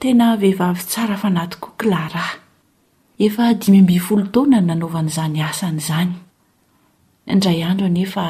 [0.00, 2.24] tena vehivavy tsara fanatoko klara
[3.26, 8.24] efdimmbyfolo tona nanaovan'izany asan'zanyndray androefa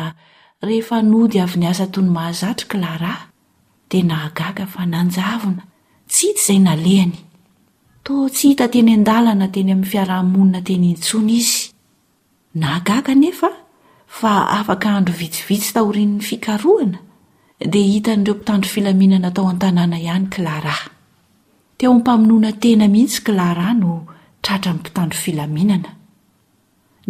[0.69, 3.13] rehefa nody avy ny asa tony mahazatra klara
[3.91, 5.63] dea nahgaga fa nanjavona
[6.11, 7.17] tsy hita izay nalehany
[8.05, 11.63] to tsy hita teny an-dalana teny amin'ny fiarahamonina teny intsony izy
[12.63, 13.49] nagaga nefa
[14.19, 16.99] fa afaka andro vitsivitsy taorian''ny fikaroana
[17.73, 20.29] dia hitan'ireo mpitandro filaminana tao antanana ihany
[21.79, 23.93] teo ampamonoana tena mihitsy klara no
[24.43, 25.91] tratra mnmpitandro filaminana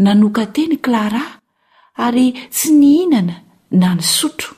[0.05, 1.23] nanoka teny klara
[2.05, 3.35] ary tsy ny hinana
[3.81, 4.53] na ny sotro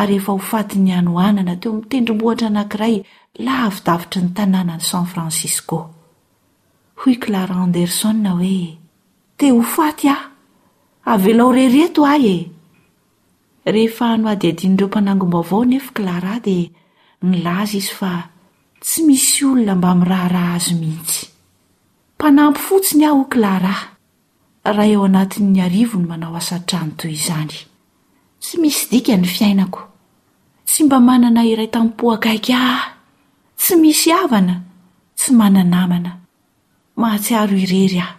[0.00, 2.96] ary efa ho faty ny anoanana teo mitendromohitra anankiray
[3.46, 5.78] lah vidavitry ny tanàna any san fransisko
[7.00, 8.58] hoy klara anderson na hoe
[9.38, 10.24] te ho faty aho
[11.12, 16.68] avelao reireto ahy e rehefa hno ady adin'nireo mpanangomba avao nefa klara dia
[17.28, 18.12] ny laza izy fa
[18.80, 21.26] tsy misy olona mba miraharaha azy mihitsy
[22.16, 23.84] mpanampy fotsiny aho ho klarahy
[24.64, 27.56] raha eo anatin'ny arivo ny manao asaytrany toy izany
[28.42, 29.80] tsy misy dika ny fiainako
[30.66, 32.82] tsy mba manana iray tam-po akaiky aa
[33.60, 34.54] tsy misy avana
[35.18, 36.10] tsy mananamana
[37.00, 38.14] mahatsiaro irery aho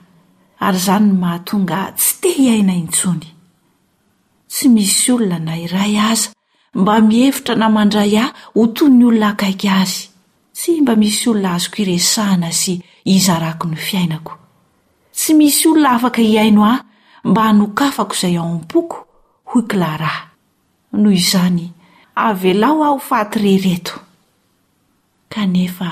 [0.66, 3.28] ary izany no mahatonga ah tsy te hiaina intsony
[4.52, 6.30] tsy misy olona na iray aza
[6.76, 10.09] mba mihefitra na mandray ahy hoto ny olona akaiky azy
[10.59, 12.74] tsy mba misy olona azoko iresahana sy
[13.09, 14.34] hizarako ny fiainako
[15.16, 16.81] tsy misy olona afaka hiaino aho
[17.30, 18.98] mba hanokafako izay ao am-poko
[19.52, 20.12] ho klara
[21.02, 21.66] noho izany
[22.28, 23.96] avelaho ah ho faty rereto
[25.34, 25.90] kanefa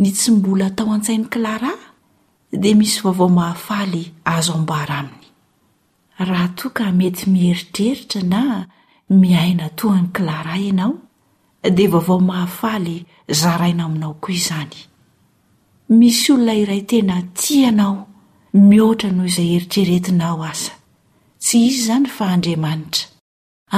[0.00, 1.72] ny tsy mbola atao an-tsainy klara
[2.60, 4.02] dia misy vaovao mahafaly
[4.34, 5.26] azo aombara aminy
[6.28, 8.40] raha toa ka mety mieritreritra na
[9.20, 10.92] miaina toany klara ianao
[11.62, 14.76] dia vaovao mahafaly zaraina aminao koa izany
[15.98, 17.98] misy olona iray tena ti anao
[18.54, 20.70] mihoatra noho izay eritreretinao aza
[21.42, 23.08] tsy izy zany fa andriamanitra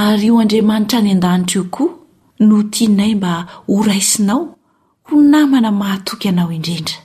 [0.00, 1.91] ary io andriamanitra ny an-danitr' io koa
[2.46, 3.34] no tiinay mba
[3.68, 4.41] ho raisinao
[5.08, 6.97] ho namana mahatoky anao indrindra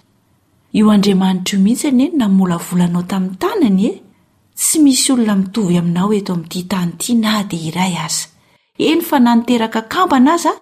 [0.74, 3.92] io andriamanitra io mihitsy enyeny namola volanao tamin'ny tanany e
[4.60, 8.35] tsy misy olona mitovy aminao eto amin''ity tany ty na diryz
[8.78, 10.56] eny fa naniteraka akambo ana aza a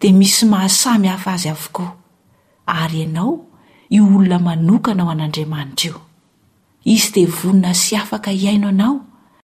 [0.00, 1.96] dia misy mahasamy hafa azy avokoa
[2.66, 3.44] ary ianao
[3.90, 6.00] io olona manokana ao an'andriamanitra io
[6.84, 9.00] izy dia vonina sy afaka iaino anao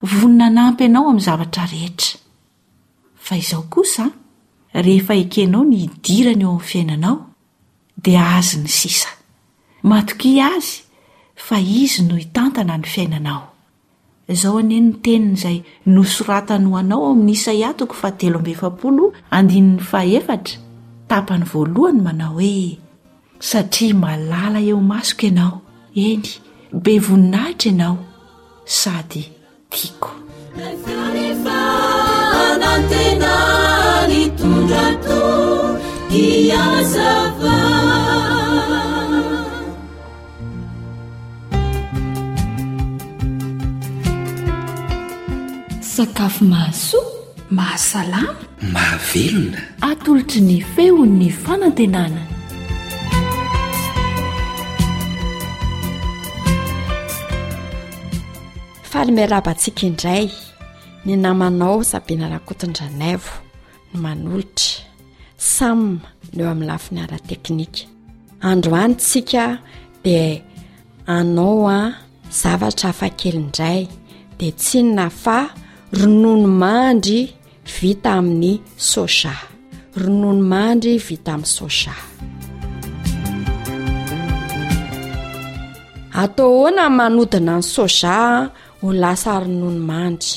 [0.02, 2.18] vonina nampy ianao amin' zavatra rehetra
[3.20, 4.10] fa izaho kosan
[4.72, 7.16] rehefa ekenao ny idirany eo amin'ny fiainanao
[7.96, 9.08] dia azy ny sisa
[9.82, 10.82] matoki azy
[11.34, 13.53] fa izy no hitantana ny fiainanao
[14.28, 19.80] izaho aneny ny teniny izay nosoratano ho anao amin'nyisa iatoko fa telo amby efapolo andinin'ny
[19.84, 20.58] faefatra
[21.08, 22.78] tapany voalohany manao hoe
[23.50, 25.60] satria malala eo masoko ianao
[25.94, 26.24] eny
[26.82, 27.98] be voninahitra ianao
[28.64, 29.28] sady
[29.70, 31.44] tiakoetondrat
[45.96, 46.98] sakafo mahaso
[47.56, 48.34] mahasalana
[48.74, 49.58] mahavelona
[49.90, 52.20] atolotra ny feho'ny fanantenanana
[58.90, 60.24] fahalimerabantsika indray
[61.06, 63.30] ny namanao sabina rakotondranavo
[63.94, 64.70] no manolotra
[65.52, 65.90] samy
[66.34, 67.82] neo amin'ny lafi ny arateknika
[68.48, 69.42] androanytsika
[70.04, 70.42] dia
[71.16, 71.94] anao a
[72.42, 73.80] zavatra afakelindray
[74.38, 75.36] dia tsy nynafa
[76.00, 77.20] rononomandry
[77.78, 78.52] vita amin'ny
[78.92, 79.34] soja
[80.00, 81.94] rononomandry vita amin'ny soja
[86.22, 88.16] atao oana n manodina ny soja
[88.80, 90.34] ho lasa rononomandry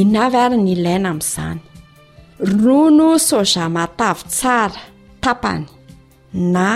[0.00, 1.60] inavy ary ny ilaina amin'izany
[2.60, 4.82] ronono soja matavy tsara
[5.22, 5.64] tapany
[6.54, 6.70] na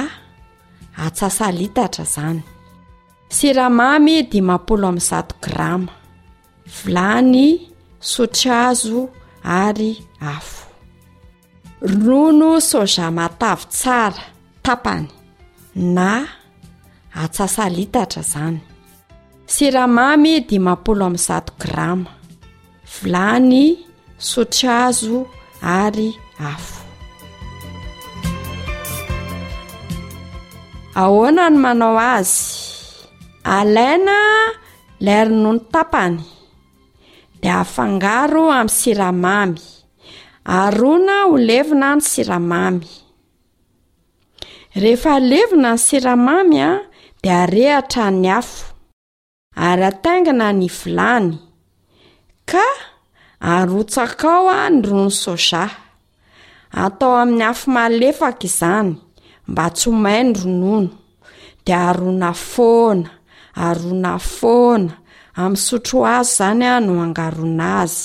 [1.05, 2.41] atsasalitatra izany
[3.37, 5.93] siramamy dimampolo am'y zato grama
[6.77, 7.47] vilany
[8.03, 9.09] sotrazo
[9.45, 10.67] ary afo
[11.81, 14.25] rono soja matavy tsara
[14.65, 15.07] tapany
[15.95, 16.11] na
[17.23, 18.61] atsasalitatra zany
[19.53, 22.11] siramamy dimampolo amyzato grama
[22.97, 23.61] vilany
[24.31, 25.17] sotrazo
[25.63, 26.09] ary
[26.53, 26.79] afo
[31.03, 32.43] ahoana no manao azy
[33.55, 34.17] alaina
[35.05, 36.19] lay ronono tapany
[37.45, 39.59] de afangaro amin'ny siramamy
[40.61, 42.85] arona o levina ny siramamy
[44.83, 46.71] rehefa alevina ny siramamy a
[47.23, 48.65] dia arehatra ny afo
[49.69, 51.29] aratangana ny vilany
[52.51, 52.67] ka
[53.51, 55.65] arotsakao a ny rono soja
[56.83, 58.91] atao amin'ny afo malefaka izany
[59.51, 60.89] mba tsomai ny ronono
[61.65, 63.11] dia arona foana
[63.69, 64.93] arona foana
[65.41, 68.03] amin'ny sotro azo izany a no angarona azy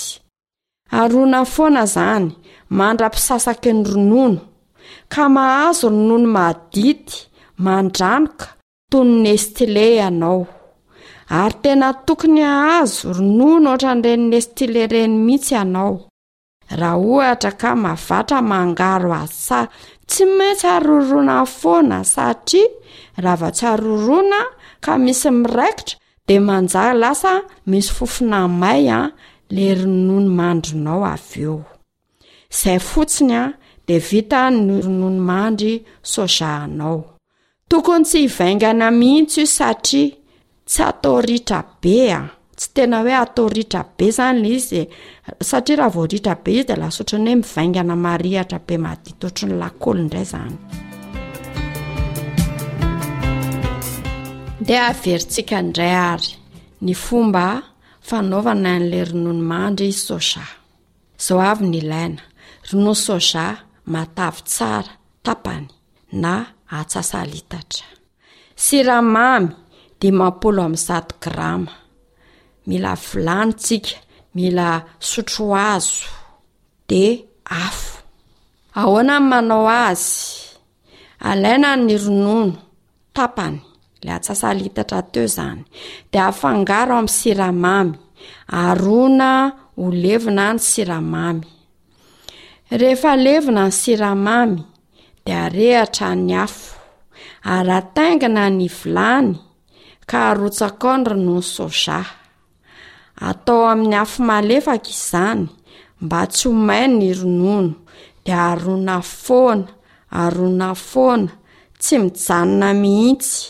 [1.00, 2.26] arona foana izany
[2.78, 4.42] mandra-pisasaky ny ronono
[5.12, 7.16] ka mahazo ronono madidy
[7.66, 8.48] mandranoka
[8.92, 10.42] tony ny estile ianao
[11.40, 15.94] ary tena tokony ahazo ronono ohatra nireni'nyestile reny mihitsy ianao
[16.80, 19.60] raha ohatra ka mavatra mangaro asa
[20.10, 22.66] tsy maintsy aroroana foana satria
[23.24, 24.40] raha va-tsy aroroana
[24.84, 27.34] ka misy miraikitra de manjah lasa
[27.70, 29.12] misy fofinamay a ah,
[29.56, 31.60] le ronono mandrinao avy eo
[32.52, 33.56] izay fotsiny ah, a
[33.88, 35.74] de vita ny ronono mandry
[36.12, 36.98] sojahanao
[37.70, 40.12] tokony tsy ivaingana mihiitsy i satria
[40.70, 42.28] tsy atao ritra bea ah.
[42.58, 46.52] tsy tena hoe atao ritra be zany le izy de eh, satria raha voaritra be
[46.58, 50.56] izy de lasotrany hoe mivaingana marihatra be madi totra 'ny lakoly indray zany
[54.68, 56.32] de averintsika ndray ary
[56.86, 57.46] ny fomba
[58.08, 60.44] fanaovana n'lay rononomandry soza
[61.24, 62.24] zao avy ny ilaina
[62.68, 63.44] ronono soja
[63.94, 64.94] matavy tsara
[65.26, 65.66] tapany
[66.24, 66.34] na
[66.78, 67.86] atsasalitatra
[68.64, 69.48] siramamy
[70.00, 71.74] di mampolo amin'ny zato grama
[72.68, 73.94] mila vilanitsika
[74.38, 74.68] mila
[75.10, 76.06] sotroazo
[76.90, 77.04] de
[77.66, 77.90] afo
[78.80, 80.16] ahoana ny manao azy
[81.30, 82.56] alaina ny ronono
[83.18, 83.58] tapany
[84.06, 85.60] la atsasalitatra teo izany
[86.12, 87.94] de afangaro amin'ny siramamy
[88.64, 89.32] arona
[89.82, 91.42] o levina ny siramamy
[92.82, 94.58] rehefa levina ny siramamy
[95.26, 96.70] de arehatra ny afo
[97.54, 99.30] arataingina ny vilany
[100.10, 102.00] ka arotsakao ny ronono soza
[103.28, 105.44] atao amin'ny afo malefaka izany
[106.04, 107.74] mba tsy homain ny ronono
[108.26, 109.66] de arona foana
[110.22, 111.30] arona foana
[111.82, 113.42] tsy mijanona mihitsy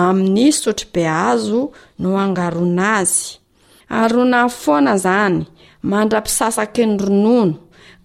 [0.00, 1.62] amin'iy sotro be azo
[2.00, 3.18] no angarona azy
[4.00, 5.36] arona foana izany
[5.90, 7.56] mandra-pisasaky ny ronono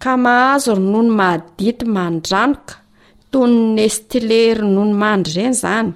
[0.02, 2.74] ka mahazo ronono madity mandranoka
[3.30, 5.90] tonyny estile rononomandry ireny izany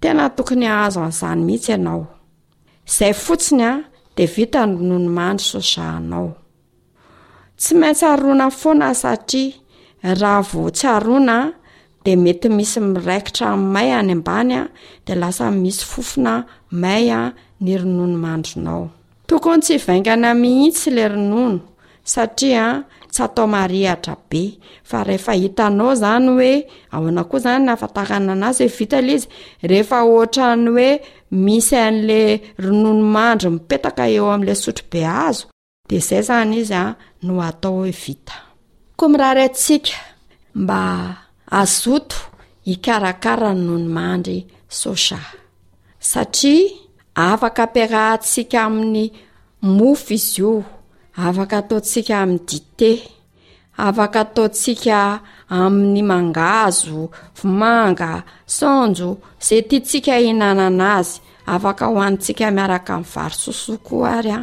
[0.00, 2.02] tena tokony azo an'izany mihitsy ianao
[2.88, 3.72] izay fotsiny a
[4.16, 6.28] de vita ny rononomandry sozahnao
[7.60, 9.58] tsy maintsy arona foana satria
[10.20, 11.36] raha vo tsy arona
[12.06, 14.62] de mety misy miraikitramay any ambany a
[15.06, 16.34] de lasa misy fofina
[16.82, 17.20] may a
[17.60, 18.82] ny rononomandronao
[19.26, 21.60] tokony tsy vaingana mihitsy la ronono
[22.12, 22.64] satria
[23.10, 24.42] tsy atao marihatra be
[24.88, 26.50] fa rehefa hitanao izany hoe
[26.94, 29.28] ahona koa izany nafatarana an'azy e vita la izy
[29.70, 30.88] rehefa oatrany hoe
[31.44, 32.20] misy an'le
[32.64, 35.44] rononomahndro mipetaka eo ami'la sotro be azo
[35.88, 36.84] de izay zany izy a
[37.26, 38.34] no atao oe vita
[38.98, 39.94] ko mirarytsika
[40.62, 40.80] mba
[41.50, 42.16] azoto
[42.66, 44.38] ikarakara ny nohonymahandry
[44.68, 45.18] sosa
[46.10, 46.70] satria
[47.14, 49.06] afaka mpiarantsika amin'ny
[49.76, 50.62] mofo izy ioo
[51.26, 52.92] afaka ataotsika amin'ny dite
[53.86, 54.96] afaka ataotsika
[55.60, 57.00] amin'ny mangazo
[57.38, 58.08] vomanga
[58.56, 59.10] sanjo
[59.46, 61.14] zay tia tsika ihnanaana azy
[61.54, 64.42] afaka ho anytsika miaraka min'ny varososoko ary a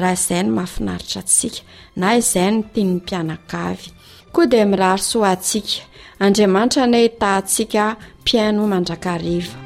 [0.00, 1.60] raha izay no mahafinaritra tsika
[2.00, 3.88] na izay no teny mpianakavy
[4.32, 5.82] koa dia mirarosoa atsika
[6.24, 9.58] andriamanitra ne tatsika mpiaino mandrakariva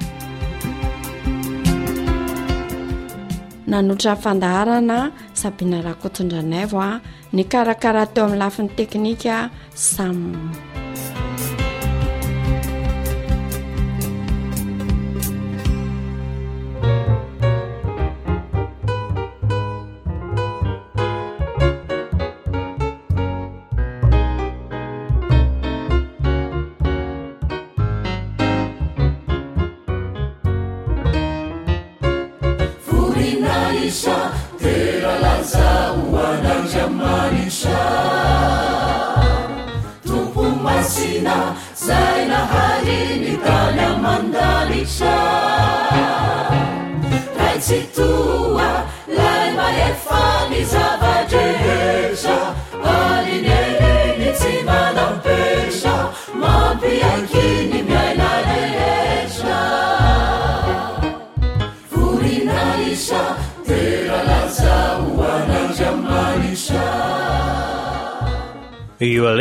[3.71, 4.99] nanotra ny fandaharana
[5.41, 6.91] saby narakotondranayvo a
[7.35, 9.37] ny karakara teo amin'ny lafin'ny teknika
[9.93, 10.17] sam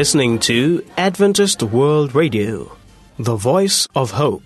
[0.01, 2.51] listening to adventiset world radio
[3.27, 4.41] the voice of hope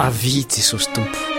[0.07, 1.30] avi jesosy tompo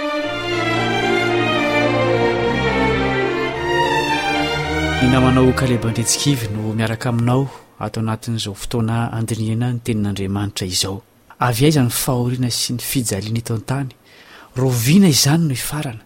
[5.10, 7.44] namanao kalebandretsikivy no miaraka aminao
[7.84, 10.96] atao anatin'izao fotoana andiniana ny tenin'andriamanitra izao
[11.46, 13.90] avy azan'ny fahoriana sy ny fijaliana eto antany
[14.60, 16.04] roviana izany no ifarana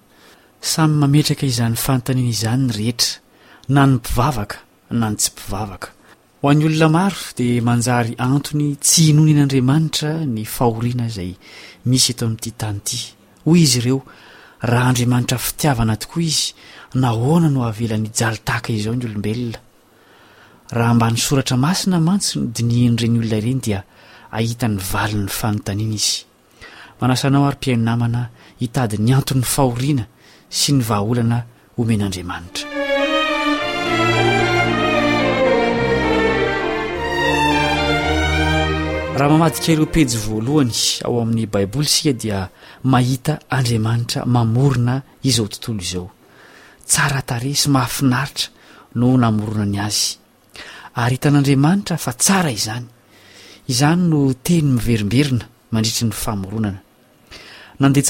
[0.71, 3.11] samy mametraka izany fantanina izany ny rehetra
[3.75, 4.57] na ny mpivavaka
[5.00, 5.88] na ny tsy mpivavaka
[6.41, 11.33] ho an'ny olona maro dia manjary antony tsy inony en'andriamanitra ny fahoriana izay
[11.88, 12.99] misy eto amin'n'ity tany ity
[13.45, 14.00] hoy izy ireo
[14.71, 16.49] raha andriamanitra fitiavana tokoa izy
[17.00, 19.59] nahoana no ahavelan'ny jalitahaka iao ny olombelona
[20.76, 23.81] raha mba ny soratra masina mantsino di ni henydireny olona ireny dia
[24.38, 26.15] ahitany valin'ny fanontaniana izy
[27.00, 28.21] manasanao ary-piaininamana
[28.61, 30.05] hitadyny anton'ny fahoriana
[30.59, 31.38] sy ny vahaolana
[31.76, 32.67] homen'andriamanitra
[39.19, 40.73] raha mamadikareo pejy voalohany
[41.07, 42.38] ao amin'ny baiboly sia dia
[42.93, 44.95] mahita andriamanitra mamorona
[45.29, 46.09] izao tontolo izao
[46.87, 48.50] tsaratar sy mahafinaritra
[49.02, 50.14] no namronany azy
[51.02, 53.95] aytan'andramanitra fa tsaaiznyynyetoa
[57.78, 58.02] ny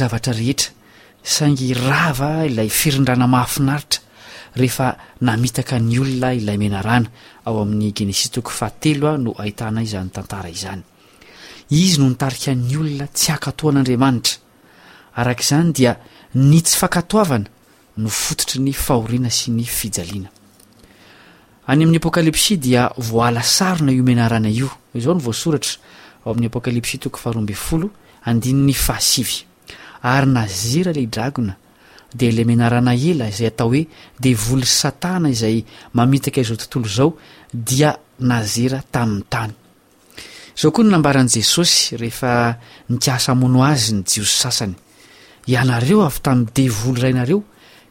[0.00, 6.80] zavreheasagyrava ilay firindrana mahafinaritraak ny olona ilayna
[7.50, 9.72] aoan'yeitofahatea no ahta
[11.70, 15.84] iznytizy no ntarikanyolona tsy akatoan'andramanitraanydi
[16.50, 17.48] ny tsy fakatoavana
[17.96, 20.30] no fototry ny fahorina sy ny fijalina
[21.68, 25.76] any amin'ny apokalipsi dia voala sarona io meanarana io izao ny voasoratra
[26.24, 28.94] aoamin'ny apokalipsi toko faharomby foloandnya
[30.02, 31.56] ary nazera la dragna
[32.14, 33.84] de la menarana ela izay atao hoe
[34.20, 37.16] devoly satana izay mamitaka izao tontolo zao
[37.52, 39.52] dia nazera tamin'ny tany
[40.64, 42.56] ao koa n abnjesosyaaozy
[42.96, 44.76] ny
[45.46, 47.42] iosareoata'deranao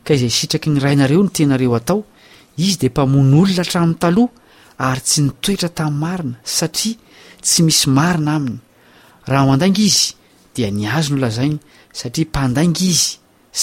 [0.05, 2.03] kaizay sitraky ny rainareo no tenareo atao
[2.58, 4.31] izy de mpamon' olona htramin'ny taloha
[4.88, 6.96] ary tsy nitoetra tamn'ny marina satria
[7.41, 8.60] tsy misy marina aminy
[9.29, 10.05] raha oandainga izy
[10.55, 11.60] dia niazo no lazainy
[11.93, 13.10] satria mpandainga izy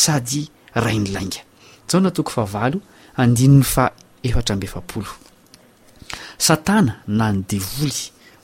[0.02, 1.40] sadyinde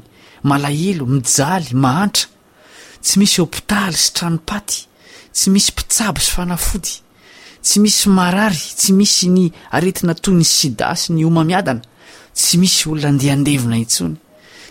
[0.50, 2.28] malahelo mijaly mahantra
[3.06, 4.80] tsy misy opitaly sy tranompaty
[5.36, 6.94] tsy misy mpitsabo sy fanafody
[7.62, 11.82] tsy misy marary tsy misy ny aretina toy ny sida sy ny omamiadana
[12.34, 14.18] tsy misy olona andehandevina intsony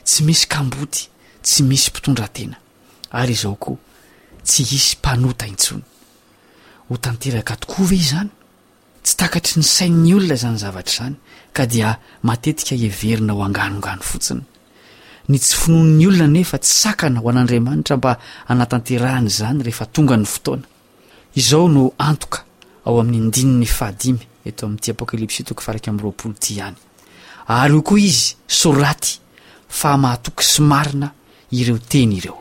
[0.05, 1.07] tsy misy kamboty
[1.43, 2.57] tsy misy mpitondratena
[3.21, 3.79] aryzao koa
[4.45, 5.83] tsy isy mpanota itsony
[6.89, 8.31] ho tanteraka tokoa ve zany
[9.05, 11.17] tsy takatry ny sain'ny olona zany zavatra izany
[11.55, 14.43] ka dia matetika ieverina ho anganongano fotsiny
[15.31, 18.19] ny tsyfinon''ny olona nefa tsy sakana ho an'andriamanitra mba
[18.51, 20.67] anatanterahan' zany rehefa tonga ny fotoana
[21.39, 22.50] izao no antoka
[22.85, 26.77] ao amin'nyindininy fahadimy eto amin'n'ity apokalypsy toko fa araiky ami'y roapolo ti hany
[27.63, 29.19] ary o koa izy soraty
[29.69, 31.13] fa mahatoky sy marina
[31.53, 32.39] ireo teny ireo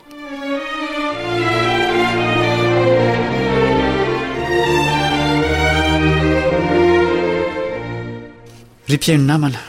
[8.88, 9.60] ry mpiainonamana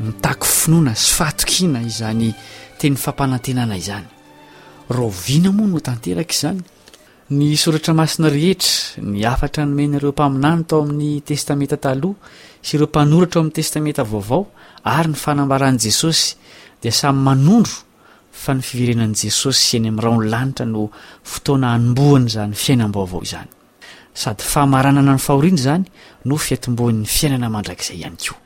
[0.00, 2.30] mitako finoana sy fahatokina izany
[2.78, 4.06] tenyy fampanantenana izany
[4.90, 6.62] roviana moa no tanteraka zany
[7.38, 12.18] ny soratra masina rehetra ny afatra nomenareo mpaminany tao amin'ny testamenta taloha
[12.66, 14.42] sy ireo mpanoratra oamin'ny testamenta vaovao
[14.96, 16.26] ary ny fanambaran'i jesosy
[16.82, 17.72] dia samy manondro
[18.42, 20.84] fa ny fiverenan'i jesosy sy any amin'ny raho ono lanitra no
[21.32, 23.48] fotoana hanomboany zany fiainam-bao avao izany
[24.22, 25.84] sady faamaranana ny fahoriana zany
[26.28, 28.40] no fiatomboan'ny fiainana mandrakiizay ihany koa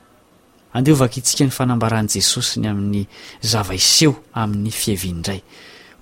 [0.76, 3.02] andehovakitsika ny fanambaran'i jesosy ny amin'ny
[3.52, 5.42] zavaiseho amin'ny fihaviani ndray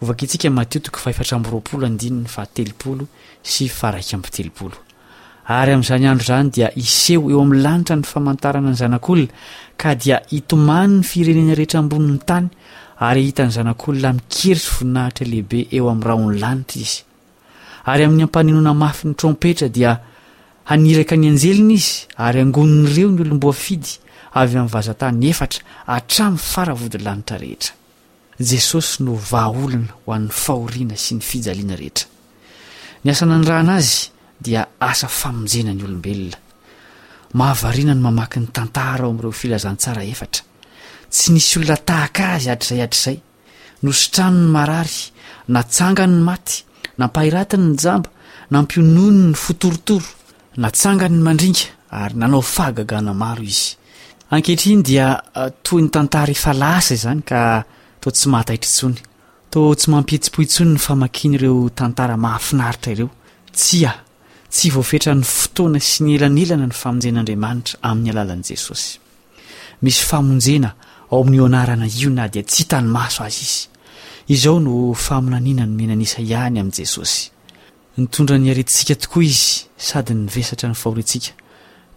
[0.05, 1.63] vaka itsika matiotiko faetrabroao
[2.55, 3.01] teo
[4.35, 4.71] teo
[5.47, 9.35] ary amin'izany andro zany dia iseho eo amn'ny lanitra ny famantarana ny zanak'olona
[9.77, 12.47] ka dia itomany ny firenena rehetra ambonin'ny tany
[13.09, 17.03] ary ahitany zanak'olona mikery sy voninahitra lehibe eo amin'nyrah ony lanitra izy
[17.93, 19.93] ary amin'ny ampaninona mafy ny trompetra dia
[20.65, 23.93] haniraka ny anjelina izy ary angonin'ireo ny olomboafidy
[24.41, 25.61] avy amin'ny vazantany efatra
[25.97, 27.73] atramny faravody lanitra rehetra
[28.39, 32.09] jesosy no vahaolona ho an'ny fahoriana sy ny fijaliana rehetra
[33.05, 34.09] ny asana ny rana azy
[34.43, 36.41] dia asa famonjenany olombelona
[37.39, 40.43] mahavariana ny mamaki ny tantara ao ami'ireo filazantsara efatra
[41.11, 43.17] tsy nisy olona tahaka azy atr'zayatr'zay
[43.87, 44.99] nositrano ny marary
[45.55, 46.59] natsanganny maty
[46.99, 48.11] nampahiratiny ny jamba
[48.51, 50.11] nampiononyny fotorotoro
[50.63, 51.71] natsanganny mandringa
[52.03, 53.77] ary nanao fahagagana maro izy
[54.35, 57.41] ankehitriny dia ah, toy ny tantara ifalasa izany ka
[58.05, 58.97] to tsy mahataitra itsony
[59.51, 63.09] to tsy mampietsim-po itsony ny famakiny ireo tantara mahafinaritra ireo
[63.57, 63.93] tsy a
[64.53, 68.91] tsy voafetra ny fotoana sy ny elanelana ny famonjen'andriamanitra amin'ny alalan' jesosy
[69.85, 70.71] misy famonjena
[71.11, 73.63] ao amin'ny oanarana io na dia tsy hitanymaso azy izy
[74.35, 74.75] izao no
[75.07, 77.31] faminanina no menanisa ihany amin'i jesosy
[78.03, 81.33] nytondra ny aretsika tokoa izy sady nyvesatra ny fahoritsika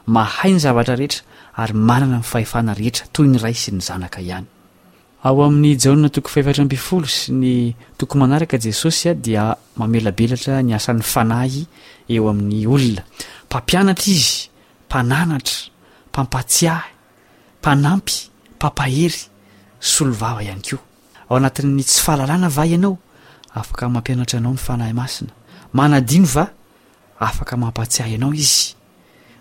[0.07, 1.23] mahai ny zavatra rehetra
[1.57, 4.45] ary manana nfahefana rehetra toy ny ray sy ny zanaka ihany
[5.23, 10.73] ao amin'ny jaona toko fahefatra ampifolo sy ny tokony manaraka jesosy a dia mamelabelatra ny
[10.75, 11.65] asan'ny fanahy
[12.09, 13.03] eo amin'ny olona
[13.47, 14.49] mpampianatra izy
[14.87, 15.55] mpananatra
[16.11, 16.91] mpampatsiahy
[17.61, 18.13] mpanampy
[18.55, 19.21] mpampahery
[19.79, 20.77] solovava ihany ko
[21.29, 22.99] ao anatin'ny tsy fahalalana va ianao
[23.55, 25.31] afaka mampianatra anao ny fanahy masina
[25.71, 26.51] manadino va
[27.19, 28.82] afaka mampatsiah ianao izy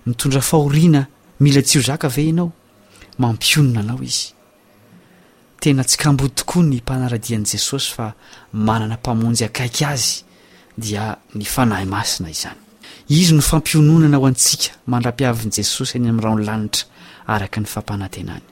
[0.06, 1.06] mitondra fahoriana
[1.40, 2.50] mila tsi ho zaka ve inao
[3.18, 4.32] mampionona anao izy
[5.60, 8.14] tena tsikambod tokoa ny mpanaradian'i jesosy fa
[8.52, 10.24] manana mpamonjy akaiky azy
[10.78, 12.58] dia ny fanahy masina izany
[13.08, 16.86] izy no fampiononana aho antsika mandra-piavini jesosy any amin'nyraono lanitra
[17.34, 18.46] araka ny fampanantenany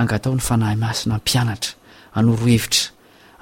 [0.00, 1.72] angatao ny fanahy masina ampianatra
[2.18, 2.82] anorohevitra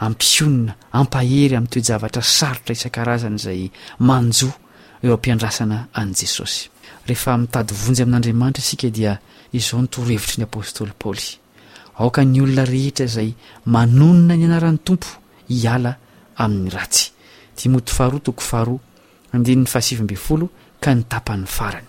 [0.07, 3.71] ampionona ampahery amin'ny toe zavatra sarotra isan-karazana zay
[4.09, 4.51] manjo
[5.05, 6.67] eo ampiandrasana an' jesosy
[7.09, 9.13] rehefa mitady vonjy amin'andriamanitra isika dia
[9.59, 11.27] izao notorohevitry ny apôstôly paoly
[12.01, 13.29] aoka ny olona rehetra zay
[13.73, 15.09] manonona ny anaran'ny tompo
[15.57, 15.93] iala
[16.45, 17.05] amin'ny ratsy
[17.57, 18.77] dimot farotokahro
[19.35, 20.47] adnny fahasimbolo
[20.83, 21.89] ka ny tapany farany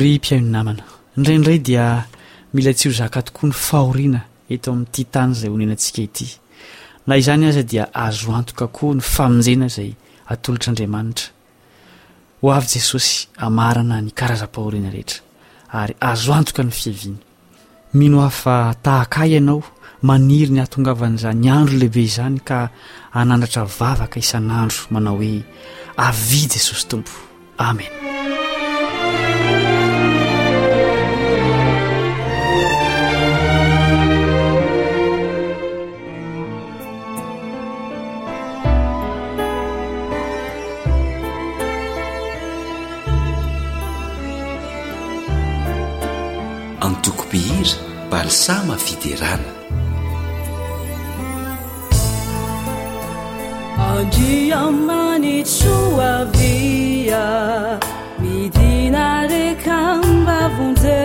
[0.00, 0.84] ry mpiaionamana
[1.16, 1.84] indraindray dia
[2.54, 4.20] mila tsy ho zaka tokoa ny fahoriana
[4.54, 6.26] eto amin'nyity tany izay honenantsika ity
[7.06, 9.90] na izany aza dia azo antoka koa ny famonjena zay
[10.32, 11.30] atolotr'andriamanitra
[12.42, 15.20] ho avy jesosy amarana ny karaza-pahoriana rehetra
[15.80, 17.18] ary azoanjoka ny fieviana
[17.98, 19.60] mino hafa tahakay ianao
[20.08, 22.58] maniry ny hatongavan' izay ny andro lehibe izany ka
[23.14, 25.36] hanandratra vavaka isan'andro manao hoe
[26.08, 27.12] avy jesosy tompo
[27.68, 28.19] amena
[46.90, 47.76] nytokompihira
[48.10, 49.50] balisama fiderana
[53.90, 57.24] andria manitsoabia
[58.22, 61.00] midina rekambavonze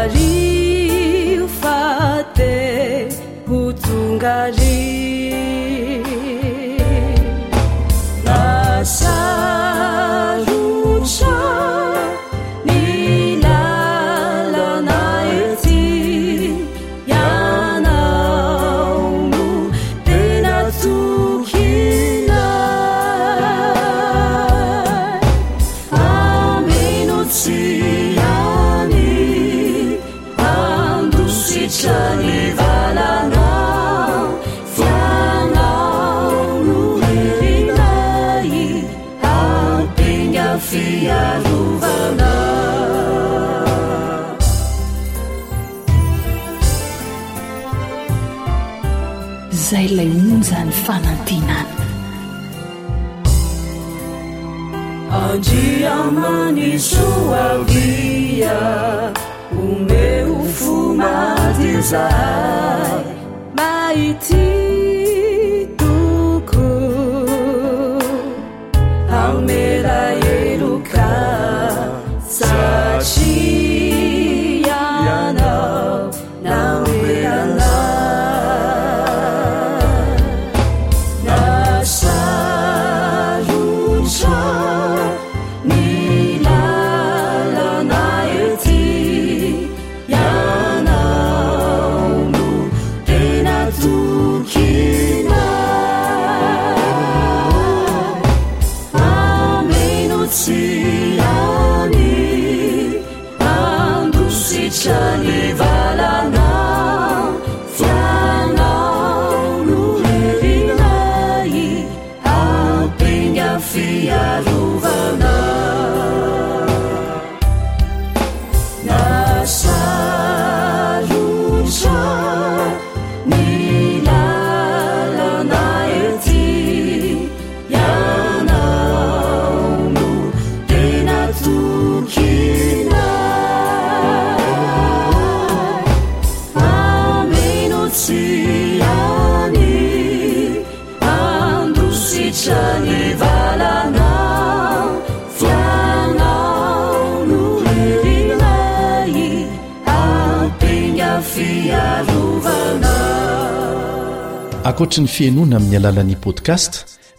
[154.72, 156.72] akohatra ny fiainoana amin'ny alalan'i podcast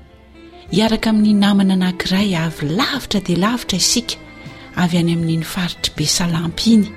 [0.74, 4.16] hiaraka amin'ny namana anankiray avy lavitra dia lavitra isika
[4.82, 6.90] avy any amin'n'iny faritry be salampy iny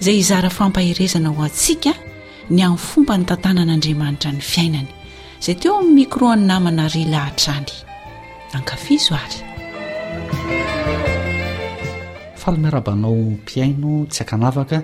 [0.00, 1.92] izay zara fampaherezana ho antsika
[2.54, 4.90] ny ain'nyfomba ny tantanan'andriamanitra ny fiainany
[5.40, 7.72] izay teo min'ny mikro any namana riala ha-trany
[8.56, 9.40] ankafizo ary
[12.54, 14.76] l miarabanao mpiaino tsy akanavaka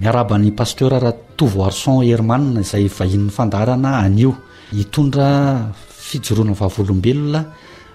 [0.00, 4.32] miarabany paster raha tovoarson hermanina izay vahin'ny fandarana anio
[4.80, 5.26] hitondra
[6.08, 7.40] fijoroana vavolombelona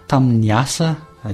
[0.09, 0.87] tamin'ny asa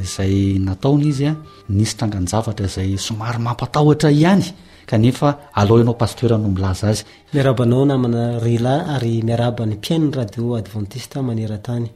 [0.07, 0.35] izay
[0.67, 1.31] nataona izya
[1.77, 4.45] nisytranganjavatra zay somary mampatahotra ihany
[4.89, 5.27] kanefa
[5.59, 7.01] alo ianao pasteur no milaza azy
[7.33, 11.87] miarabanao namina rela ary miaraba ny mpiaino ny radio adventiste manerantany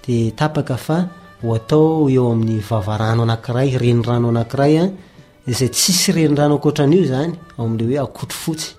[0.07, 0.97] di taaka fa
[1.43, 4.85] hoatao eo amin'ny vavarano anakiray renirano anakraya
[5.47, 8.78] zay tsisy renyranoakotranio zany o amle hoe akotro fotsy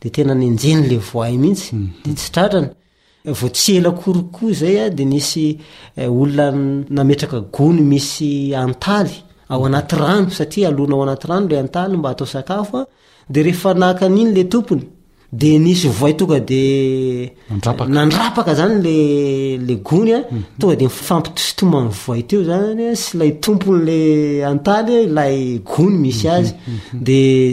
[0.00, 1.88] de tena ne anjeny lay voay mihitsy mhm.
[2.04, 2.68] de tsy tratrany
[3.38, 5.42] vo tsy ela korikoa zay a de nisy
[6.00, 6.46] eh, olona
[6.96, 8.30] nametraka gony misy
[8.62, 9.12] antaly
[9.52, 12.84] ao anaty rano satria alohana ao anaty rano lay antaly mba atao sakafo a
[13.32, 14.84] de rehefa nahaka an'iny la tompony
[15.32, 20.18] de nisy vay tonga denandraaka zany lle nyonga
[20.76, 23.96] de fampisitomany ayteo zany sy lay tomponle
[24.44, 26.62] aaly ay gony misy mhm, azydeanle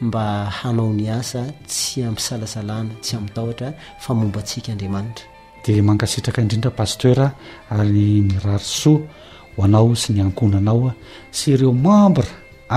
[0.00, 3.68] mba hanao ni asa tsy ampisalasalana tsy am'tahtra
[4.02, 5.24] fa momba ntsikaandriamanitra
[5.64, 7.18] dia mankasitraka indrindra paster
[7.74, 9.00] ary ny rarisoa
[9.56, 10.92] ho anao sy ny ankona anaoa
[11.36, 12.28] sy ireo mambra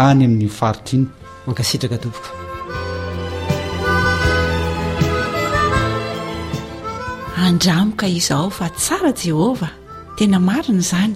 [0.05, 1.05] any amin'ny faritra iny
[1.45, 2.29] mankasitraka topoka
[7.47, 9.73] andramoka izaao fa tsara jehovah
[10.17, 11.15] tena marina zany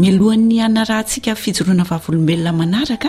[0.00, 3.08] milohan'ny anarahntsika fijoroana vavolombelona manaraka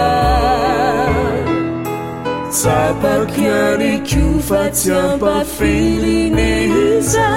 [2.64, 7.30] sapaciani qiu faciampa filiniza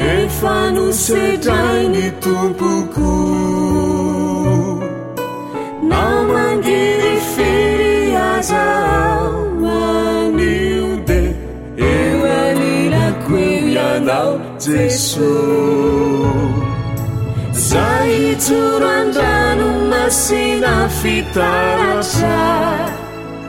[0.00, 3.12] efa no setrai ny tompoko
[5.90, 8.62] nao mangiry firiaza
[9.64, 11.20] manio de
[11.92, 14.32] eo anirako e ianao
[14.66, 15.32] jeso
[17.68, 22.36] zay ijoro andrano masina fitarasa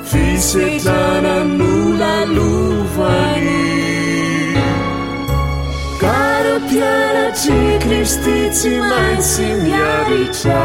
[0.10, 3.80] fisetrana mnolalovai
[6.74, 10.62] karatci kristici maisi miaricra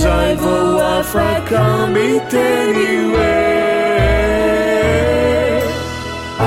[0.00, 3.34] zai vo wafakamiteniwe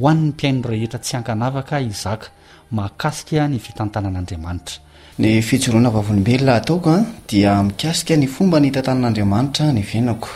[0.00, 2.26] hoan'ny mpiaino rehetra tsy hankanavaka izaka
[2.76, 4.76] mahakasika ny fitantanan'andriamanitra
[5.20, 10.28] ny fijoroana vaovolombelona ataokoa ah, dia mikasika ny fomba ny hitantanaan'andriamanitra ny viainako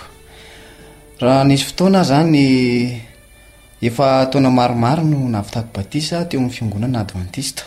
[1.22, 2.46] raha nisy fotoana zany
[3.80, 7.62] efa taona maromaro no navitako batisa teo amin'ny fiangonana advantista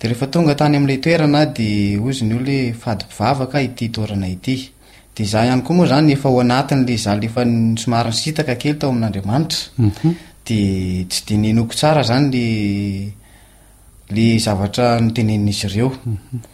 [0.00, 4.70] de rehefa tonga tany am'lay toerana de ozyny o le fadimpivavaka ity toerana ity
[5.16, 10.16] de zah ihany koa moa zanyeoanle za lefa nsomary ny sitaka kely tao amin'andriamanitra mhm.
[10.46, 10.58] de
[11.10, 12.46] tsy di nenoko tsara zany le
[14.14, 16.53] le zavatra notenen'izy ireo mhm.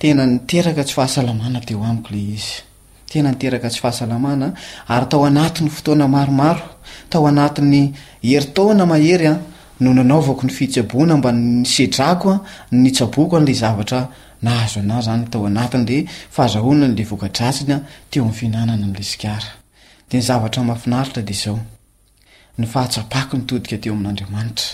[0.00, 2.50] tena nyteraka tsy fahasalamana teo amiko ley izy
[3.10, 4.46] tena niteraka tsy fahasalamana
[4.94, 6.66] ary tao anatiny fotoana maromaro
[7.10, 7.82] tao anatin'ny
[8.30, 9.34] heritona mahery a
[9.84, 11.30] nonanaovaoko ny fitsabona mba
[11.74, 12.36] sedrakoa
[12.72, 13.52] ntsaboko nla
[20.28, 20.74] zavatrno
[22.80, 24.70] ahpako nika teo amin'andriamanitra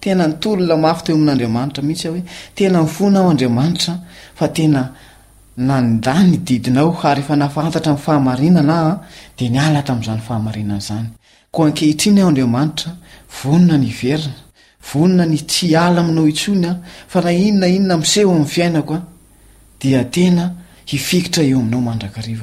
[0.00, 2.22] tena nytolona mafy teeo amin'andriamanitra mitsy ah hoe
[2.56, 3.94] tena ny fona ao andriamanitra
[4.38, 4.82] fa tena
[5.56, 9.00] nanda ny didinao ary hefa nafantatra ami'ny fahamarinana a a
[9.38, 11.08] de nyala ta am'izany fahamarinana zany
[11.52, 12.90] ko ankehitrina ao andriamanitra
[13.42, 14.32] vonona ny iverina
[14.92, 16.76] vonona ny tsy ala aminao itsonya
[17.08, 19.00] fa na inona inona miseho amn'ny fiainakoa
[19.80, 20.54] dia tena
[20.86, 22.42] ifikitra eo aminao mandrakariv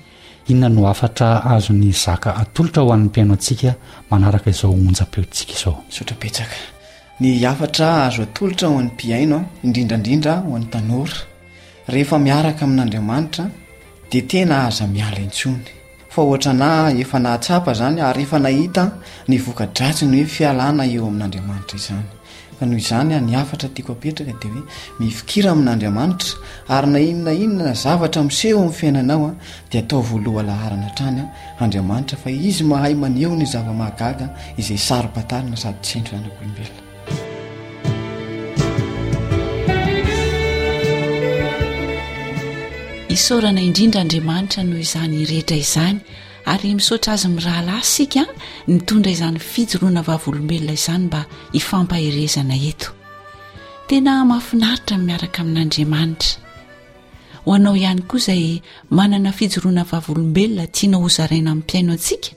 [0.51, 3.69] ina no afatra azo ny zaka atolotra ho an'ny mpiaino antsika
[4.11, 6.55] manaraka izao onja-peontsika izao sotrapetsaka
[7.21, 11.19] ny afatra azo atolotra ho an'ny mpiaino a indrindraindrindra ho an'ny tanora
[11.93, 13.43] rehefa miaraka amin'andriamanitra
[14.11, 15.63] dia tena aza miala intsony
[16.13, 16.69] fa ohatra na
[17.03, 18.83] efa nahatsapa zany ary efa nahita
[19.29, 22.05] ny voka-dratsi ny hoe fialana eo amin'andriamanitra izzany
[22.65, 24.63] noho izany a niafatra tiako apetraka di hoe
[24.99, 26.31] mifikira amin'andriamanitra
[26.69, 29.35] ary na inonainona na zavatra mi'seho amn'ny fiainanao a
[29.71, 31.29] dia atao voaloha alaharana trany a
[31.65, 34.25] andriamanitra fa izy mahay maneony zava-mahagaga
[34.61, 36.79] izay saro -patarina sady tsy haindro anakolombelona
[43.15, 45.97] isorana indrindra andriamanitra noho izany irehetra izany
[46.45, 48.25] ary misaotra azy mirahalay sika
[48.67, 52.89] mitondra izany fijoroana vavolombelona izany mba hifampaherezana eto
[53.87, 56.39] tena mahafinaritra miaraka amin'andriamanitra
[57.45, 62.31] ho anao ihany koa zay manana fijoroana vavolombelona tianao hozaraina amin'ny mpiaino antsika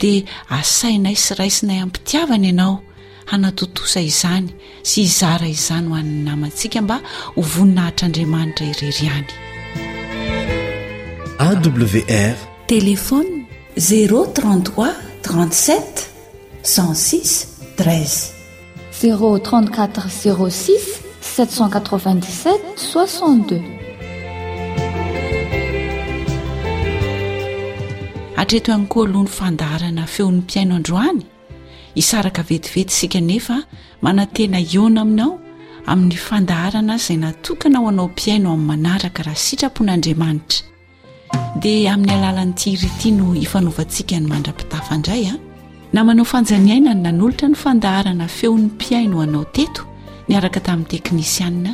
[0.00, 0.22] dia
[0.58, 2.82] asainay sy raisinay ampitiavana ianao
[3.30, 4.48] hanatotosa izany
[4.82, 6.96] sy hizara izany ho an'ny namantsika mba
[7.34, 9.30] hovoninahitr'andriamanitra ireriany
[11.46, 13.46] awr telefôny
[13.78, 14.90] 033
[15.22, 16.10] 37
[16.64, 17.46] s6
[17.78, 18.34] 13
[18.92, 20.10] z34
[20.50, 23.62] 06 797 62
[28.36, 31.22] atreto hany koa oloha ny fandarana feon'ny mpiaino androany
[31.98, 33.56] hisaraka vetivety sika nefa
[34.04, 35.32] manantena iona aminao
[35.90, 40.75] amin'ny fandarana izay natokana ho anao mpiaino amin'ny manaraka raha sitrapon'andriamanitra
[41.62, 45.38] dia amin'ny alalanyitiriti no hifanaovantsika ny mandra-pitafaindray a ah.
[45.96, 49.82] namanao fanjaniaina ny na n'olotra ny fandaharana feon'ny mpiaino o anao teto
[50.28, 51.70] niaraka tamin'ny teknisianna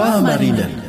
[0.00, 0.82] fahamarinana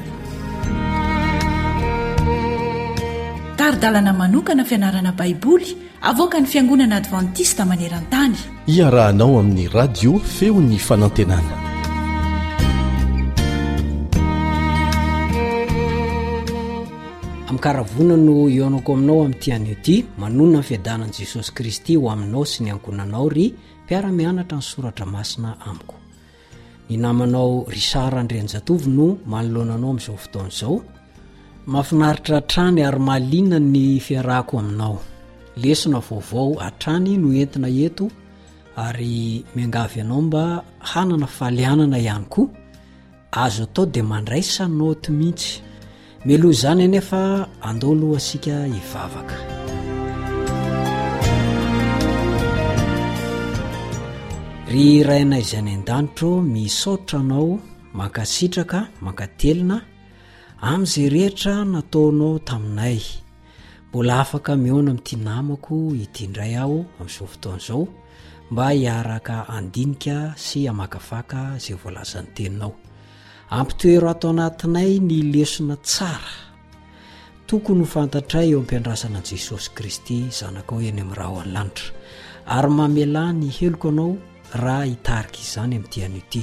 [3.60, 5.70] taridalana manokana fianarana baiboly
[6.10, 8.38] avoaka ny fiangonana advantista maneran-tany
[8.76, 11.56] iarahanao amin'ny radio feony fanantenana
[17.50, 23.46] amin'karavona no eonako aminao amin'nytianioty manonona nyfiadanani jesosy kristy ho aminao sy ny ankonanao ry
[23.86, 25.96] mpiara-mianatra ny soratra masina amiko
[26.90, 30.76] inamanao ry sara andrenjatovy no manoloananao ami'izao fotaon' izao
[31.72, 34.98] mafinaritra atrany ary malina ny fiarahko aminao
[35.62, 38.06] lesona vaovao ha-trany no entina eto
[38.86, 39.18] ary
[39.56, 40.42] mingavy ianao mba
[40.92, 42.48] hanana falianana ihany koa
[43.44, 45.50] azo atao dia mandraisanao to mihitsy
[46.26, 47.22] melo zany anefa
[47.70, 49.38] andolo asika hivavaka
[54.70, 57.50] ry raina izy any an-danitr misotra anao
[58.00, 59.78] mankasitraka mankatelina
[60.70, 63.00] amin'izay rehitra nataonao taminay
[63.90, 67.84] mbola afaka miona amin'ty namako idindray aho amin'izao fotoan'izao
[68.52, 70.16] mba hiaraka andinika
[70.46, 72.74] sy amakavaka zay voalazan'ny teninao
[73.58, 76.34] ampitoero ato anatinay ny lesona tsara
[77.48, 81.88] tokony hofantatray eo ampiandrasanan jesosy kristy zanaka o eny amin'nrahao anylanitra
[82.56, 84.12] ary mamela ny heloko anao
[84.54, 86.42] raha hitarika izy zany amin'ndiana ity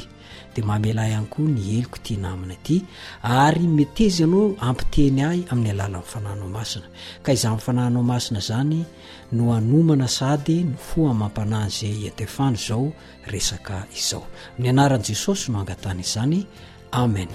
[0.55, 2.77] dia mamelay ihany koa ny eliko ity namina ity
[3.23, 6.87] ary meteizy ianao ampiteny ahy amin'ny alala mnfananao masina
[7.25, 8.85] ka izah mifananao masina zany
[9.33, 12.93] no anomana sady no fo amampanan zy entefano zao
[13.27, 16.41] resaka izao amn'ny anaran'i jesosy no angatana izy zany
[16.93, 17.29] amen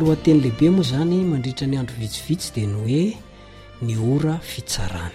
[0.00, 3.31] lohatenylehibe moa zany mandritra ny andro vitsivitsy di no hoe
[3.82, 5.14] ny ora fitsarany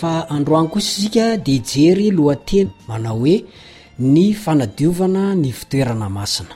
[0.00, 3.36] fa androany kosa sika de ijery lohantena manao hoe
[4.14, 6.54] ny fanadiovana ny fitoerana masina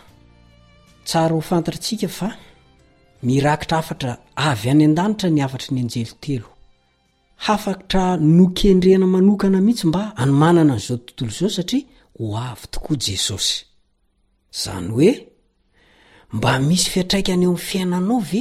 [1.08, 2.28] tsara ho fantatrantsika fa
[3.28, 4.12] mirakitra afatra
[4.50, 6.48] avy any an-danitra ny afatra ny anjely telo
[7.46, 8.04] hafaktra
[8.38, 11.82] nokendrena manokana mihitsy mba hanymanana n'izao tontolo izao satria
[12.18, 13.54] ho avy tokoa jesosy
[14.62, 15.10] zany hoe
[16.36, 18.40] mba misy fiatraikany eo amn'ny fiainanaove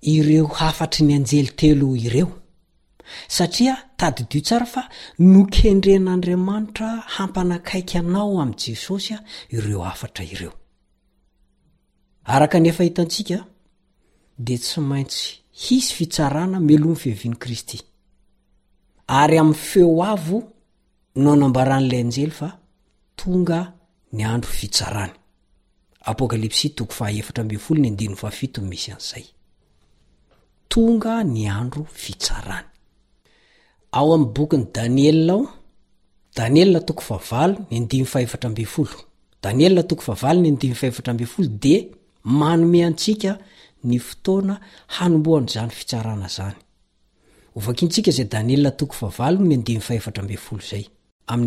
[0.00, 2.28] ireo afatry ny anjely telo ireo
[3.28, 4.88] satria tadydio tsara fa
[5.18, 9.20] nokendren'andriamanitra hampanakaiky anao ami' jesosy a
[9.50, 10.52] ireo afatra ireo
[12.24, 13.44] araka anefa hitantsika
[14.38, 17.80] de tsy maintsy hisy fitsarana melo my fiviany kristy
[19.06, 20.42] ary amin'ny feo avo
[21.16, 22.58] no anambaran'ilay anjely fa
[23.16, 23.72] tonga
[24.12, 25.12] ny andro fitsarany
[33.92, 35.46] ao am'y bokiny daniela ao
[36.36, 37.96] daniela toko fav ny
[39.42, 41.16] admrdanieltoo n
[41.64, 41.74] de
[42.38, 43.32] manome antsika
[43.88, 44.54] ny fotoana
[44.96, 46.58] hanomboan'zany fitsarana zany
[47.56, 48.86] ovakntsika zay danieloo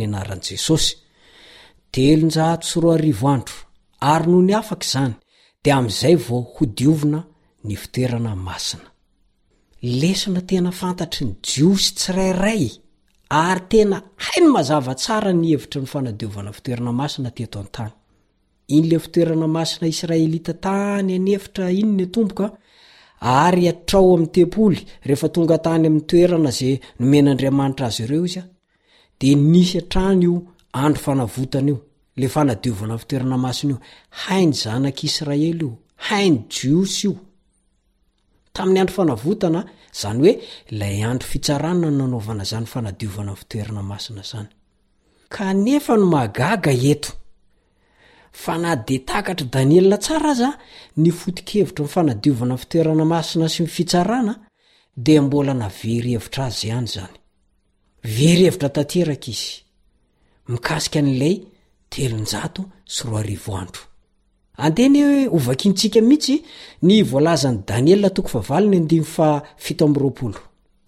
[0.02, 0.94] yanesosy
[1.94, 3.58] telonjasroandro
[4.12, 5.14] ary noho ny afaky izany
[5.64, 7.20] de amn'izay vao ho diovina
[7.68, 8.89] ny fitoerana masina
[9.82, 12.64] lesona tena fantatry ny jiosy tsirairay
[13.30, 17.92] ary tena hai ny mazava tsara ny hevitra ny fanadiovana fitoerana masina tyatonytany
[18.76, 22.48] iny le fitoerana masina israelita tany anyeitra in ny atomboka
[23.22, 28.44] ary atrao am'ny tepoly rehefa tonga tany amin'ny toerana zay nomen'andriamanitra azy ireo izya
[29.20, 30.36] de nisy atrany io
[30.74, 31.78] andro fanavotana io
[32.20, 33.78] le fanadiovana fitoerana masina io
[34.24, 35.72] hainy zanak' israely io
[36.10, 37.16] hainy jios io
[38.62, 39.62] amin'ny andro fanavotana
[40.02, 40.34] zany oe
[40.80, 44.50] lay andro fitsarana nanaovana zany fanadiovana n fitoerana masina zany
[45.36, 47.12] kanefa no magaga eto
[48.44, 50.60] fa na de takatra daniel tsara azaa
[51.02, 54.34] ny fotikevitra nyfanadiovana ny fitoerana masina sy ny fitsarana
[55.06, 57.16] de mbola na verhevitra azy ihany zany
[58.16, 59.50] verhevitra tanteraka izy
[60.52, 61.36] mikasika n'lay
[61.92, 62.62] telonjato
[62.94, 63.82] sy roa arivoandro
[64.64, 66.36] anteny ovakintsika mihitsy
[66.88, 70.40] ny volazany daniela toko favalo ny andimy fa fito amroapolo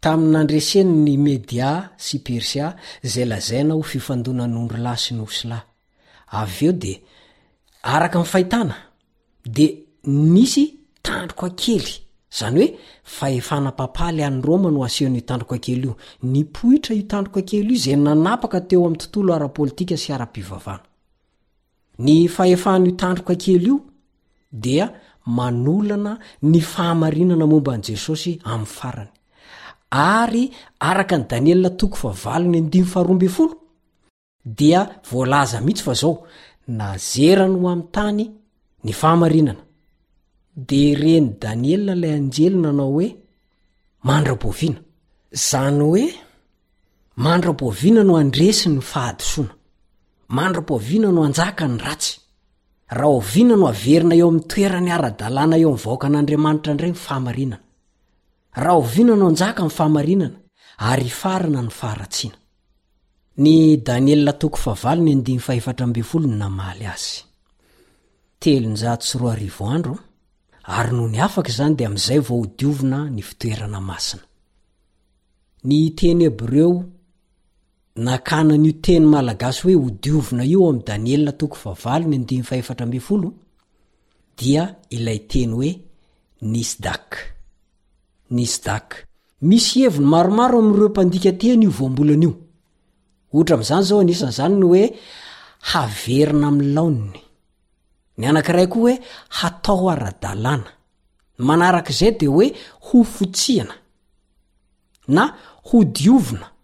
[0.00, 5.62] tami'ny nandreseny ny media sy persia zay lazaina o fifandona nyondro lay sy noslay
[6.38, 6.92] aveo de
[7.94, 8.74] araka n fahitana
[9.46, 9.66] de
[10.34, 10.64] nisy
[11.02, 11.88] tandriko kely
[12.38, 12.66] zany oe
[13.04, 18.60] faefana papaly any roma no asen'itandrok akely io ny pohitra itandroko akely io zay nanapaka
[18.68, 20.82] teo am'n tontolo ara-pôlitika sy ara-pivavana
[21.98, 23.76] ny fahefahnaitandrika akely io
[24.52, 24.86] dia
[25.26, 29.10] manolana ny fahamarinana momban'i jesosy amin'ny farany
[30.20, 30.44] ary
[30.90, 33.50] araka ny daniela toko fa valnyfharofol
[34.58, 36.14] dia voalaza mihitsy fa zao
[36.78, 38.24] na zerany ho amin'ny tany
[38.84, 39.62] ny fahamarinana
[40.68, 43.08] di reny daniela ilay anjely nanao hoe
[44.08, 44.80] mandra-poaviana
[45.48, 46.04] zany hoe
[47.24, 49.52] mandra-poaviana no andresi'ny fahadisoana
[50.36, 52.12] mandra-boaviana no anjaka ny ratsy
[52.94, 57.58] raha hovinano haverina eo ami toerany ara-dalàna eo am vahoaka an'andriamanitra ndrany y fahamarinana
[58.62, 60.36] raha hovinano hanjaka mny fahamarinana
[60.78, 62.36] ary hifarana ny faratsina
[63.38, 64.14] ny dane
[68.40, 69.36] tnsrr
[70.78, 74.22] ary nohony afaka zany dia amiizay vao hodiovina ny fitoerana masina
[75.64, 76.84] nyereo
[78.04, 83.28] nakanan'io teny malagasy hoe hodiovina io am daniela toko vavalonyadyfaefatra ifolo
[84.38, 84.64] dia
[84.96, 85.70] ilay teny hoe
[86.52, 87.06] nisdak
[88.36, 88.86] nisdak
[89.48, 92.32] misy heviny maromaro amireo mpandika tianyio voambolanaio
[93.32, 94.84] ohatra am'zany zao anisan'zany ny oe
[95.70, 97.20] haverina am laonny
[98.18, 98.94] ny anankiray koa hoe
[99.38, 100.70] hatao ara-dalàna
[101.46, 102.46] manarak' zay de hoe
[102.86, 103.74] ho fotsihana
[105.16, 105.22] na
[105.68, 106.55] ho diovina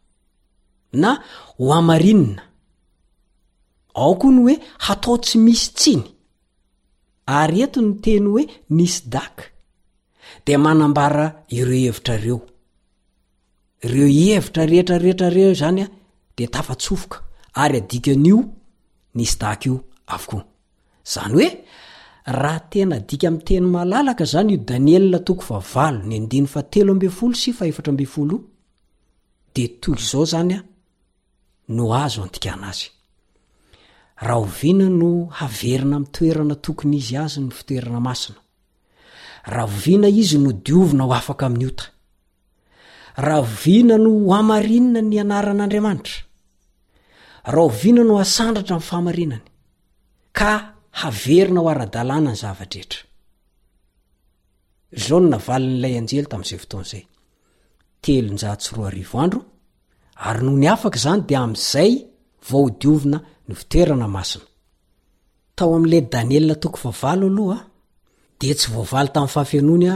[0.93, 1.20] na
[1.59, 2.43] hoamarinina
[3.95, 6.05] aoko ny oe hatao tsy misy tsiny
[7.38, 8.43] ary eto ny teny hoe
[8.76, 9.34] nisy dak
[10.47, 11.26] de manambara
[11.59, 12.38] ireo hevitrareo
[13.86, 15.86] ireo evitra reetrareetrareo zanya
[16.36, 17.16] de tafaooka
[17.62, 18.32] aryadikani
[19.14, 20.45] ns ao
[21.12, 21.49] zany oe
[22.40, 26.32] rahatena adika am teny malalaka zany io danie toko avo nyd
[26.72, 28.36] telo abfolo sy faerambfolo
[29.55, 30.64] de tok zao zanya
[31.76, 32.86] no azo antikana azy
[34.26, 38.40] raha o viana no haverina mi' toerana tokony izy azy ny fitoerana masina
[39.54, 41.86] raha oviana izy no diovina ho afaka amin'ny ota
[43.26, 46.18] raha viana no hamarinina ny anaran'andriamanitra
[47.54, 49.44] raha o viana no asandratra amny fahamarinany
[50.38, 50.50] ka
[51.02, 53.00] haverina ho ara-dalàna ny zavadrehetra
[55.04, 57.02] zao ny navalin'lay anjely tami'izay fotoan'zay
[58.04, 59.40] telonjatsy roa arivoandro
[60.30, 61.92] ary noho ny afaka zany de amzay
[62.48, 63.18] vodina
[63.48, 64.22] n enana
[65.56, 67.58] tao amla daniel toko vavalo aloha
[68.38, 69.86] de tsy voavaly tamny fahafanony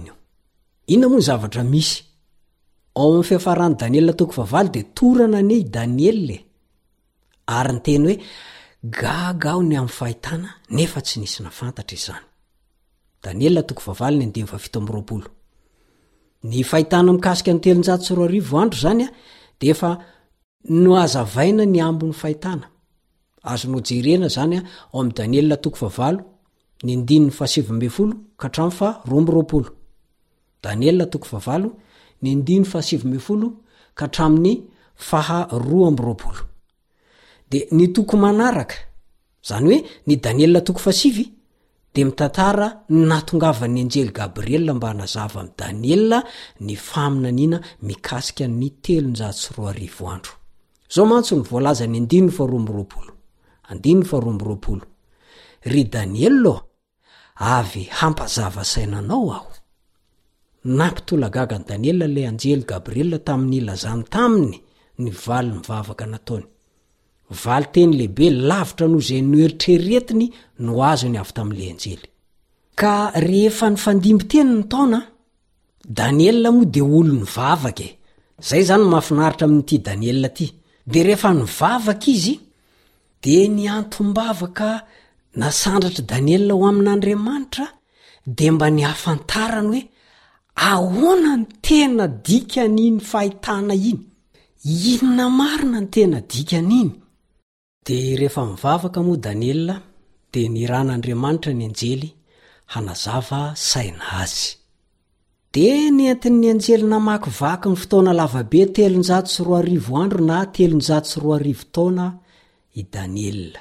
[0.00, 1.90] non any zavtr s
[3.00, 5.48] ao fiafarahny danieatoko aaval de torana e.
[5.50, 6.12] ny danie
[7.56, 8.16] ary nyteny hoe
[9.00, 12.26] gaga ao ny amyfahitana nefa tsy nisina fantatra izany
[13.22, 15.26] danel toko vaval ny andimy fafito amroapolo
[16.46, 19.08] ny fahitana mikasika ny telonjato sy roa arivo andro zany a
[19.60, 19.90] de efa
[20.82, 22.66] no azavaina ny ambony fahitana
[23.52, 24.60] azo no jerena zanya
[24.94, 26.20] oamy daniela toko favalo
[26.84, 31.58] ny ndinny fahsivimbe folo katay fa roa mbroaolodntoo a
[32.22, 33.48] ny ndiy fahasibe folo
[33.98, 34.52] karam'ny
[35.08, 35.50] fahoa
[35.90, 36.32] amrooo
[37.50, 38.74] de ny toko manaraka
[39.48, 41.24] zany oe ny daniela toko fasivy
[41.98, 42.68] de mitantara
[43.08, 46.18] natongavan'ny anjely gabriela mba anazava am' daniela
[46.64, 50.34] ny famina anina mikasika ny telonjatsy roa rivoandro
[50.94, 51.98] zao mantso ny volazany
[55.72, 56.60] ry danieloa
[57.56, 59.50] avy hampazava sainanao aho
[60.78, 64.56] nampitolagagany daniela la anjely gabriela tamin'ny ilazany taminy
[65.02, 66.46] ny val mivavaka nataony
[67.30, 70.26] vateny leibe lavitra no zay noeritrerretiny
[70.64, 71.96] no azony avytami'lejely
[73.26, 74.98] rehefa nyfandimbytenynytona
[75.98, 77.88] danie moa de olo nyvvkaay
[78.48, 79.30] znyhaiaira
[79.68, 80.28] tdne
[80.86, 82.34] d reea nyvvaka izy
[83.22, 84.68] de ny antombavaka
[85.40, 87.66] nasandratra daniel ho amin'andriamanitra
[88.36, 89.80] de mba ny hafantarany hoe
[90.70, 94.00] ahoana ny tena dika n'iny fahitana iny
[94.92, 96.90] inona marina ny tena dikan'iny
[97.88, 99.76] dia rehefa mivavaka moa daniela
[100.32, 102.08] dia ny ran'andriamanitra ny anjely
[102.72, 104.48] hanazava saina azy
[105.54, 105.66] di
[105.98, 112.06] nyentin''ny anjely namakyvaka ny fotoana lavabe telonjato sy roaarivoandro na telonjato sy roaarivo tana
[112.80, 113.60] i daniela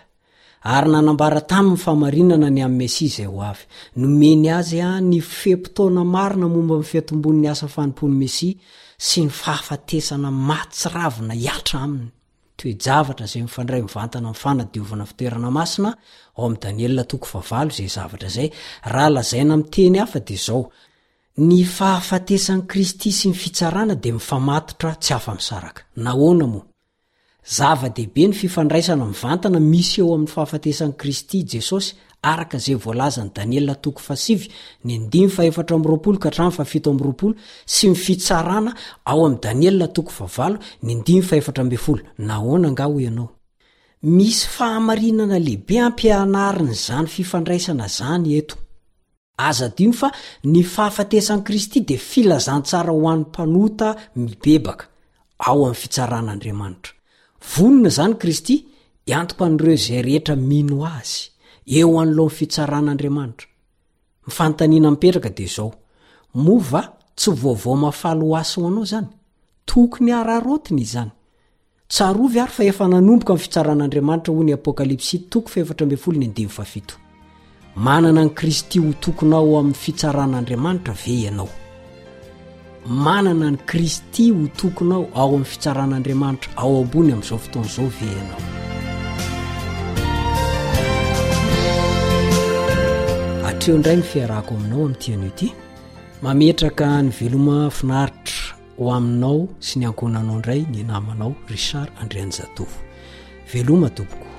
[0.76, 3.64] ary nanambara tamin ny famarinana ny amin'ny mesia izay ho avy
[4.02, 8.56] nomeny azy a ny fem-potoana marina momba ni fiatombon'ny asafanompony mesia
[9.08, 12.10] sy ny fahafatesana matsiravina hiatra aminy
[12.58, 15.92] tooe javatra zay mifandray mivantana mifanadiovana fitoerana masina
[16.36, 18.50] ao ami'n daniela toko vavalo izay zavatra zay
[18.94, 20.62] raha lazaina miteny hafa de zao
[21.48, 26.66] ny fahafatesan' kristy sy ny fitsarana de mifamatotra tsy afa-misaraka nahoana moa
[27.58, 31.90] zava-dehibe ny fifandraisana mivantana misy eo amin'ny fahafatesan'n'kristy jesosy
[32.26, 34.36] a volazany daniela toko fasi
[34.88, 35.26] ny ni
[44.58, 48.56] a sy ehibe ampianariny zany fifandraisana zany eto
[49.48, 50.10] aza dio fa
[50.52, 53.90] ny fahafatesan' kristy di filazantsara ho any panota
[54.24, 54.86] mibebaka
[55.50, 56.94] ao amny fisaran'andriamanitra
[57.74, 58.56] nnazany kristy
[59.20, 61.22] antoko an'ireo zay rehetra mino azy
[61.66, 63.48] eo an'loha mnn fitsaran'andriamanitra
[64.28, 65.72] mifantaniana mipetraka dia zao
[66.34, 66.82] moava
[67.16, 69.08] tsy vaovao mafaly o asoho anao izany
[69.66, 71.12] toko ny hararotina izy zany
[71.90, 75.50] tsarovy ary fa efa nanomboka amin'ny fitsaran'andriamanitra ho ny apôkalipsy tok
[77.76, 81.50] manana ny kristy ho tokon ao amin'ny fitsaran'andriamanitra ve anao
[82.88, 88.42] manana ny kristy ho tokonao ao amin'ny fitsaran'andriamanitra ao ambony amin'izao fotoana izao ve anao
[93.56, 95.52] atreo ndray nifiarahko aminao amin'tian'oty
[96.22, 102.78] mametraka ny veloma finaritra ho aminao sy ny ankonanao indray ny namanao rishar andreany zatovo
[103.52, 104.34] veloma tobokoie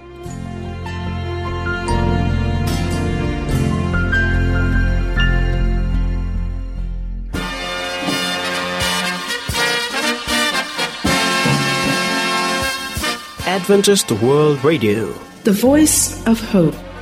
[15.69, 16.86] oicef